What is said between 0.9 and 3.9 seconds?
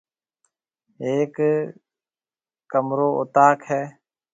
ھيَََڪ ڪمر اوطاق ھيََََ